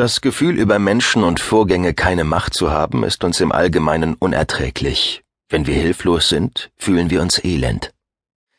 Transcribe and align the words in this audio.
Das 0.00 0.22
Gefühl, 0.22 0.58
über 0.58 0.78
Menschen 0.78 1.22
und 1.22 1.40
Vorgänge 1.40 1.92
keine 1.92 2.24
Macht 2.24 2.54
zu 2.54 2.70
haben, 2.70 3.04
ist 3.04 3.22
uns 3.22 3.38
im 3.38 3.52
Allgemeinen 3.52 4.14
unerträglich. 4.14 5.22
Wenn 5.50 5.66
wir 5.66 5.74
hilflos 5.74 6.30
sind, 6.30 6.70
fühlen 6.78 7.10
wir 7.10 7.20
uns 7.20 7.44
elend. 7.44 7.92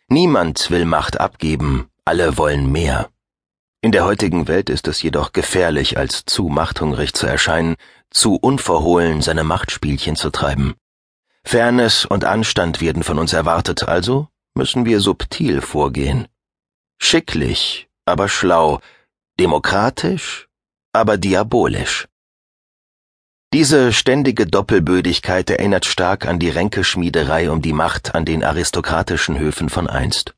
Niemand 0.07 0.69
will 0.69 0.85
Macht 0.85 1.19
abgeben, 1.19 1.89
alle 2.05 2.37
wollen 2.37 2.71
mehr. 2.71 3.09
In 3.81 3.91
der 3.91 4.05
heutigen 4.05 4.47
Welt 4.47 4.69
ist 4.69 4.87
es 4.87 5.01
jedoch 5.01 5.33
gefährlich, 5.33 5.97
als 5.97 6.25
zu 6.25 6.43
machthungrig 6.43 7.13
zu 7.13 7.25
erscheinen, 7.25 7.75
zu 8.11 8.35
unverhohlen 8.35 9.23
seine 9.23 9.43
Machtspielchen 9.43 10.15
zu 10.15 10.29
treiben. 10.29 10.75
Fairness 11.43 12.05
und 12.05 12.23
Anstand 12.23 12.81
werden 12.81 13.01
von 13.01 13.17
uns 13.17 13.33
erwartet, 13.33 13.87
also 13.87 14.27
müssen 14.53 14.85
wir 14.85 14.99
subtil 14.99 15.61
vorgehen. 15.61 16.27
Schicklich, 16.99 17.89
aber 18.05 18.29
schlau, 18.29 18.79
demokratisch, 19.39 20.47
aber 20.93 21.17
diabolisch. 21.17 22.07
Diese 23.53 23.91
ständige 23.91 24.45
Doppelbödigkeit 24.45 25.49
erinnert 25.49 25.85
stark 25.85 26.25
an 26.25 26.39
die 26.39 26.49
Ränkeschmiederei 26.49 27.51
um 27.51 27.61
die 27.61 27.73
Macht 27.73 28.15
an 28.15 28.23
den 28.23 28.43
aristokratischen 28.43 29.37
Höfen 29.37 29.69
von 29.69 29.87
einst. 29.87 30.35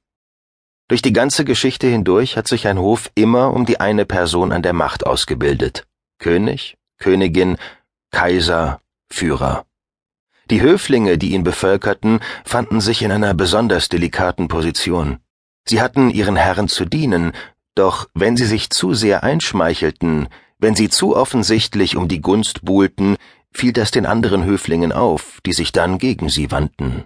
Durch 0.87 1.01
die 1.01 1.13
ganze 1.13 1.45
Geschichte 1.45 1.87
hindurch 1.87 2.37
hat 2.37 2.47
sich 2.47 2.67
ein 2.67 2.79
Hof 2.79 3.11
immer 3.15 3.53
um 3.53 3.65
die 3.65 3.79
eine 3.79 4.05
Person 4.05 4.51
an 4.51 4.63
der 4.63 4.73
Macht 4.73 5.05
ausgebildet. 5.05 5.85
König, 6.19 6.77
Königin, 6.97 7.57
Kaiser, 8.11 8.81
Führer. 9.11 9.65
Die 10.49 10.61
Höflinge, 10.61 11.17
die 11.17 11.33
ihn 11.33 11.43
bevölkerten, 11.43 12.19
fanden 12.43 12.81
sich 12.81 13.01
in 13.01 13.11
einer 13.11 13.33
besonders 13.33 13.89
delikaten 13.89 14.47
Position. 14.47 15.19
Sie 15.65 15.81
hatten 15.81 16.09
ihren 16.09 16.35
Herren 16.35 16.67
zu 16.67 16.85
dienen, 16.85 17.31
doch 17.75 18.07
wenn 18.13 18.37
sie 18.37 18.45
sich 18.45 18.69
zu 18.69 18.93
sehr 18.93 19.23
einschmeichelten, 19.23 20.27
wenn 20.59 20.75
sie 20.75 20.89
zu 20.89 21.15
offensichtlich 21.15 21.95
um 21.95 22.07
die 22.07 22.21
Gunst 22.21 22.63
buhlten, 22.63 23.17
fiel 23.51 23.73
das 23.73 23.91
den 23.91 24.05
anderen 24.05 24.45
Höflingen 24.45 24.91
auf, 24.91 25.39
die 25.45 25.53
sich 25.53 25.71
dann 25.71 25.97
gegen 25.97 26.29
sie 26.29 26.51
wandten. 26.51 27.05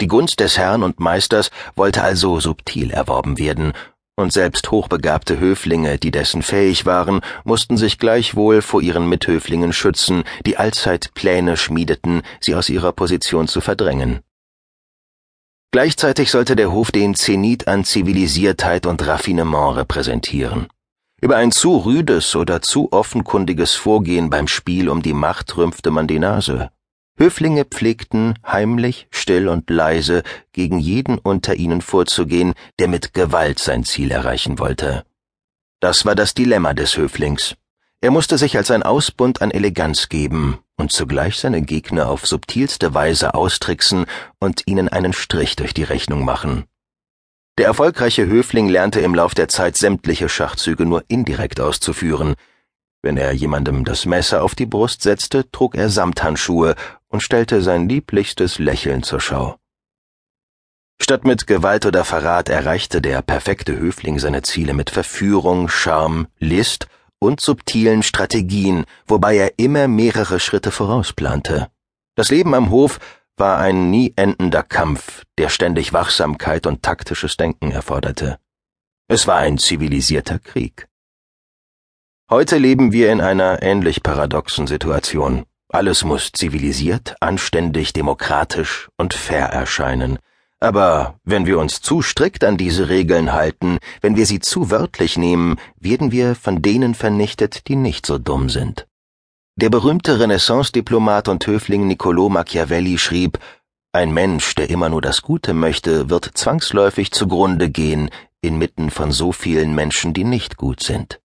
Die 0.00 0.08
Gunst 0.08 0.40
des 0.40 0.58
Herrn 0.58 0.82
und 0.82 1.00
Meisters 1.00 1.50
wollte 1.76 2.02
also 2.02 2.40
subtil 2.40 2.90
erworben 2.90 3.38
werden, 3.38 3.72
und 4.14 4.32
selbst 4.32 4.70
hochbegabte 4.70 5.40
Höflinge, 5.40 5.98
die 5.98 6.10
dessen 6.10 6.42
fähig 6.42 6.84
waren, 6.84 7.20
mussten 7.44 7.78
sich 7.78 7.98
gleichwohl 7.98 8.60
vor 8.60 8.82
ihren 8.82 9.08
Mithöflingen 9.08 9.72
schützen, 9.72 10.24
die 10.44 10.58
allzeit 10.58 11.14
Pläne 11.14 11.56
schmiedeten, 11.56 12.22
sie 12.40 12.54
aus 12.54 12.68
ihrer 12.68 12.92
Position 12.92 13.48
zu 13.48 13.60
verdrängen. 13.62 14.20
Gleichzeitig 15.72 16.30
sollte 16.30 16.54
der 16.54 16.70
Hof 16.70 16.90
den 16.90 17.14
Zenit 17.14 17.66
an 17.66 17.84
Zivilisiertheit 17.84 18.84
und 18.84 19.06
Raffinement 19.06 19.76
repräsentieren. 19.78 20.66
Über 21.22 21.36
ein 21.36 21.50
zu 21.50 21.78
rüdes 21.78 22.36
oder 22.36 22.60
zu 22.60 22.92
offenkundiges 22.92 23.74
Vorgehen 23.74 24.28
beim 24.28 24.48
Spiel 24.48 24.90
um 24.90 25.00
die 25.00 25.14
Macht 25.14 25.56
rümpfte 25.56 25.90
man 25.90 26.06
die 26.06 26.18
Nase. 26.18 26.70
Höflinge 27.16 27.64
pflegten, 27.64 28.38
heimlich, 28.46 29.06
still 29.10 29.48
und 29.48 29.70
leise, 29.70 30.24
gegen 30.52 30.78
jeden 30.78 31.16
unter 31.16 31.54
ihnen 31.54 31.80
vorzugehen, 31.80 32.52
der 32.78 32.88
mit 32.88 33.14
Gewalt 33.14 33.58
sein 33.58 33.84
Ziel 33.84 34.10
erreichen 34.10 34.58
wollte. 34.58 35.04
Das 35.80 36.04
war 36.04 36.14
das 36.14 36.34
Dilemma 36.34 36.74
des 36.74 36.98
Höflings. 36.98 37.54
Er 38.02 38.10
musste 38.10 38.36
sich 38.36 38.56
als 38.56 38.72
ein 38.72 38.82
Ausbund 38.82 39.42
an 39.42 39.52
Eleganz 39.52 40.08
geben 40.08 40.58
und 40.76 40.90
zugleich 40.90 41.38
seine 41.38 41.62
Gegner 41.62 42.08
auf 42.08 42.26
subtilste 42.26 42.94
Weise 42.94 43.34
austricksen 43.34 44.06
und 44.40 44.66
ihnen 44.66 44.88
einen 44.88 45.12
Strich 45.12 45.54
durch 45.54 45.72
die 45.72 45.84
Rechnung 45.84 46.24
machen. 46.24 46.64
Der 47.58 47.66
erfolgreiche 47.66 48.26
Höfling 48.26 48.68
lernte 48.68 48.98
im 49.00 49.14
Lauf 49.14 49.34
der 49.34 49.46
Zeit 49.46 49.76
sämtliche 49.76 50.28
Schachzüge 50.28 50.84
nur 50.84 51.04
indirekt 51.06 51.60
auszuführen. 51.60 52.34
Wenn 53.02 53.16
er 53.16 53.30
jemandem 53.32 53.84
das 53.84 54.04
Messer 54.04 54.42
auf 54.42 54.56
die 54.56 54.66
Brust 54.66 55.02
setzte, 55.02 55.48
trug 55.52 55.76
er 55.76 55.88
Samthandschuhe 55.88 56.74
und 57.06 57.22
stellte 57.22 57.62
sein 57.62 57.88
lieblichstes 57.88 58.58
Lächeln 58.58 59.04
zur 59.04 59.20
Schau. 59.20 59.58
Statt 61.00 61.24
mit 61.24 61.46
Gewalt 61.46 61.86
oder 61.86 62.04
Verrat 62.04 62.48
erreichte 62.48 63.00
der 63.00 63.22
perfekte 63.22 63.78
Höfling 63.78 64.18
seine 64.18 64.42
Ziele 64.42 64.74
mit 64.74 64.90
Verführung, 64.90 65.68
Charme, 65.68 66.26
List 66.40 66.88
und 67.22 67.40
subtilen 67.40 68.02
Strategien, 68.02 68.84
wobei 69.06 69.36
er 69.36 69.58
immer 69.58 69.86
mehrere 69.86 70.40
Schritte 70.40 70.72
vorausplante. 70.72 71.68
Das 72.16 72.30
Leben 72.30 72.52
am 72.52 72.70
Hof 72.70 72.98
war 73.36 73.58
ein 73.58 73.90
nie 73.90 74.12
endender 74.16 74.64
Kampf, 74.64 75.22
der 75.38 75.48
ständig 75.48 75.92
Wachsamkeit 75.92 76.66
und 76.66 76.82
taktisches 76.82 77.36
Denken 77.36 77.70
erforderte. 77.70 78.38
Es 79.06 79.26
war 79.28 79.36
ein 79.36 79.58
zivilisierter 79.58 80.40
Krieg. 80.40 80.88
Heute 82.28 82.58
leben 82.58 82.90
wir 82.92 83.12
in 83.12 83.20
einer 83.20 83.62
ähnlich 83.62 84.02
paradoxen 84.02 84.66
Situation. 84.66 85.44
Alles 85.68 86.04
muss 86.04 86.32
zivilisiert, 86.32 87.14
anständig, 87.20 87.92
demokratisch 87.92 88.88
und 88.96 89.14
fair 89.14 89.46
erscheinen. 89.46 90.18
Aber 90.62 91.18
wenn 91.24 91.44
wir 91.44 91.58
uns 91.58 91.80
zu 91.80 92.02
strikt 92.02 92.44
an 92.44 92.56
diese 92.56 92.88
Regeln 92.88 93.32
halten, 93.32 93.78
wenn 94.00 94.14
wir 94.14 94.26
sie 94.26 94.38
zu 94.38 94.70
wörtlich 94.70 95.18
nehmen, 95.18 95.56
werden 95.80 96.12
wir 96.12 96.36
von 96.36 96.62
denen 96.62 96.94
vernichtet, 96.94 97.66
die 97.66 97.74
nicht 97.74 98.06
so 98.06 98.18
dumm 98.18 98.48
sind. 98.48 98.86
Der 99.56 99.70
berühmte 99.70 100.20
Renaissance-Diplomat 100.20 101.26
und 101.26 101.44
Höfling 101.44 101.90
Niccolò 101.90 102.30
Machiavelli 102.30 102.96
schrieb, 102.98 103.40
ein 103.90 104.14
Mensch, 104.14 104.54
der 104.54 104.70
immer 104.70 104.88
nur 104.88 105.02
das 105.02 105.22
Gute 105.22 105.52
möchte, 105.52 106.10
wird 106.10 106.30
zwangsläufig 106.32 107.10
zugrunde 107.10 107.68
gehen, 107.68 108.08
inmitten 108.40 108.90
von 108.90 109.10
so 109.10 109.32
vielen 109.32 109.74
Menschen, 109.74 110.14
die 110.14 110.22
nicht 110.22 110.56
gut 110.56 110.80
sind. 110.80 111.20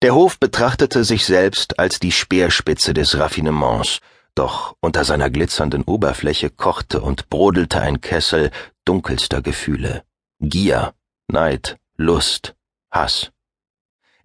Der 0.00 0.14
Hof 0.14 0.40
betrachtete 0.40 1.04
sich 1.04 1.26
selbst 1.26 1.78
als 1.78 2.00
die 2.00 2.12
Speerspitze 2.12 2.94
des 2.94 3.18
Raffinements, 3.18 4.00
doch 4.38 4.76
unter 4.80 5.04
seiner 5.04 5.30
glitzernden 5.30 5.82
Oberfläche 5.82 6.50
kochte 6.50 7.00
und 7.00 7.28
brodelte 7.28 7.80
ein 7.80 8.00
Kessel 8.00 8.50
dunkelster 8.84 9.42
Gefühle. 9.42 10.04
Gier, 10.40 10.94
Neid, 11.26 11.76
Lust, 11.96 12.54
Hass. 12.90 13.32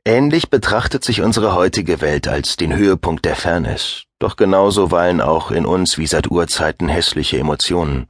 Ähnlich 0.06 0.50
betrachtet 0.50 1.04
sich 1.04 1.22
unsere 1.22 1.56
heutige 1.56 2.02
Welt 2.02 2.28
als 2.28 2.58
den 2.58 2.76
Höhepunkt 2.76 3.26
der 3.26 3.36
Fairness, 3.36 4.04
doch 4.20 4.36
genauso 4.36 4.92
weilen 4.92 5.22
auch 5.22 5.50
in 5.50 5.66
uns 5.66 5.98
wie 5.98 6.08
seit 6.08 6.30
Urzeiten 6.30 6.90
hässliche 6.90 7.40
Emotionen. 7.40 8.08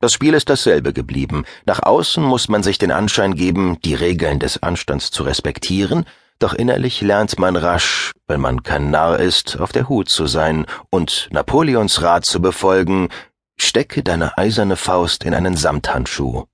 Das 0.00 0.12
Spiel 0.12 0.34
ist 0.34 0.50
dasselbe 0.50 0.92
geblieben. 0.92 1.44
Nach 1.66 1.82
außen 1.82 2.22
muss 2.22 2.48
man 2.48 2.62
sich 2.62 2.78
den 2.78 2.90
Anschein 2.90 3.34
geben, 3.36 3.78
die 3.84 3.94
Regeln 3.94 4.40
des 4.40 4.62
Anstands 4.62 5.10
zu 5.10 5.22
respektieren, 5.22 6.04
doch 6.38 6.52
innerlich 6.52 7.00
lernt 7.00 7.38
man 7.38 7.56
rasch, 7.56 8.12
wenn 8.26 8.40
man 8.40 8.62
kein 8.62 8.90
Narr 8.90 9.18
ist, 9.18 9.60
auf 9.60 9.72
der 9.72 9.88
Hut 9.88 10.08
zu 10.08 10.26
sein 10.26 10.66
und 10.90 11.28
Napoleons 11.30 12.02
Rat 12.02 12.24
zu 12.24 12.40
befolgen, 12.40 13.08
stecke 13.56 14.02
deine 14.02 14.36
eiserne 14.38 14.76
Faust 14.76 15.24
in 15.24 15.34
einen 15.34 15.56
Samthandschuh. 15.56 16.44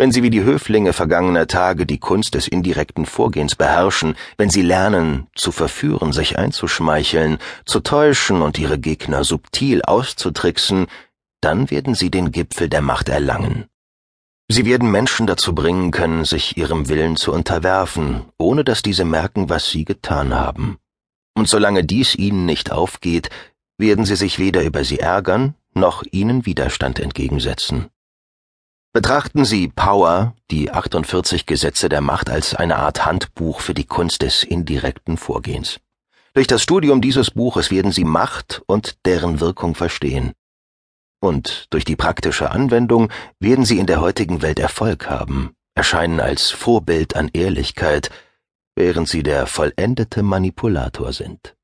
Wenn 0.00 0.12
Sie 0.12 0.22
wie 0.22 0.30
die 0.30 0.44
Höflinge 0.44 0.92
vergangener 0.92 1.48
Tage 1.48 1.84
die 1.84 1.98
Kunst 1.98 2.34
des 2.34 2.46
indirekten 2.46 3.04
Vorgehens 3.04 3.56
beherrschen, 3.56 4.14
wenn 4.36 4.48
Sie 4.48 4.62
lernen, 4.62 5.26
zu 5.34 5.50
verführen, 5.50 6.12
sich 6.12 6.38
einzuschmeicheln, 6.38 7.38
zu 7.64 7.80
täuschen 7.80 8.40
und 8.40 8.60
Ihre 8.60 8.78
Gegner 8.78 9.24
subtil 9.24 9.82
auszutricksen, 9.82 10.86
dann 11.40 11.70
werden 11.72 11.96
Sie 11.96 12.12
den 12.12 12.30
Gipfel 12.30 12.68
der 12.68 12.80
Macht 12.80 13.08
erlangen. 13.08 13.66
Sie 14.50 14.64
werden 14.64 14.90
Menschen 14.90 15.26
dazu 15.26 15.54
bringen 15.54 15.90
können, 15.90 16.24
sich 16.24 16.56
ihrem 16.56 16.88
Willen 16.88 17.16
zu 17.16 17.32
unterwerfen, 17.32 18.24
ohne 18.38 18.64
dass 18.64 18.82
diese 18.82 19.04
merken, 19.04 19.50
was 19.50 19.70
sie 19.70 19.84
getan 19.84 20.34
haben. 20.34 20.78
Und 21.34 21.48
solange 21.48 21.84
dies 21.84 22.14
ihnen 22.14 22.46
nicht 22.46 22.72
aufgeht, 22.72 23.28
werden 23.76 24.06
sie 24.06 24.16
sich 24.16 24.38
weder 24.38 24.64
über 24.64 24.84
sie 24.84 25.00
ärgern, 25.00 25.54
noch 25.74 26.02
ihnen 26.10 26.46
Widerstand 26.46 26.98
entgegensetzen. 26.98 27.90
Betrachten 28.94 29.44
Sie 29.44 29.68
Power, 29.68 30.34
die 30.50 30.70
48 30.70 31.44
Gesetze 31.44 31.90
der 31.90 32.00
Macht, 32.00 32.30
als 32.30 32.54
eine 32.54 32.76
Art 32.76 33.04
Handbuch 33.04 33.60
für 33.60 33.74
die 33.74 33.84
Kunst 33.84 34.22
des 34.22 34.42
indirekten 34.42 35.18
Vorgehens. 35.18 35.78
Durch 36.32 36.46
das 36.46 36.62
Studium 36.62 37.02
dieses 37.02 37.30
Buches 37.30 37.70
werden 37.70 37.92
Sie 37.92 38.04
Macht 38.04 38.62
und 38.66 38.96
deren 39.04 39.40
Wirkung 39.40 39.74
verstehen. 39.74 40.32
Und 41.20 41.66
durch 41.70 41.84
die 41.84 41.96
praktische 41.96 42.50
Anwendung 42.50 43.10
werden 43.40 43.64
Sie 43.64 43.78
in 43.78 43.86
der 43.86 44.00
heutigen 44.00 44.40
Welt 44.40 44.58
Erfolg 44.58 45.10
haben, 45.10 45.52
erscheinen 45.74 46.20
als 46.20 46.50
Vorbild 46.50 47.16
an 47.16 47.28
Ehrlichkeit, 47.32 48.10
während 48.76 49.08
Sie 49.08 49.22
der 49.22 49.46
vollendete 49.46 50.22
Manipulator 50.22 51.12
sind. 51.12 51.57